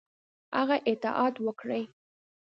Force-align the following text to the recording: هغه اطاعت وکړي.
هغه 0.57 0.77
اطاعت 0.91 1.35
وکړي. 1.45 1.83